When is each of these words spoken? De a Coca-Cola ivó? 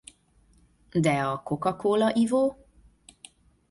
De 1.03 1.13
a 1.27 1.37
Coca-Cola 1.51 2.11
ivó? 2.25 2.45